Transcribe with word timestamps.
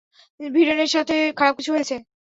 ভিরেনের 0.39 0.89
সাথে 0.95 1.15
খারাপ 1.37 1.53
কিছু 1.57 1.71
হয়েছে! 1.75 1.95